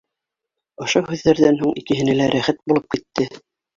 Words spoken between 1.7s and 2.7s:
икеһенә лә рәхәт